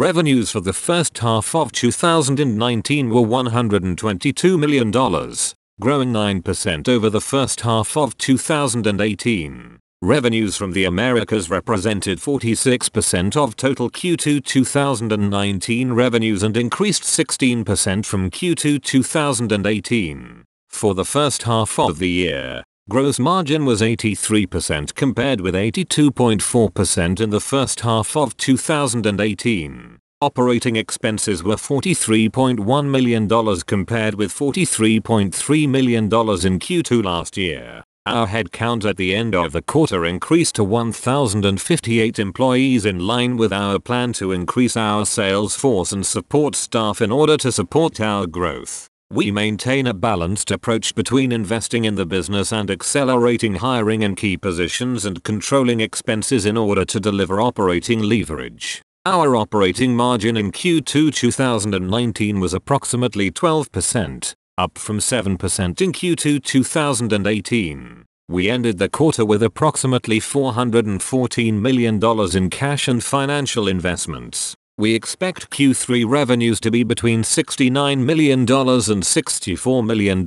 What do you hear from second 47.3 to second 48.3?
to support our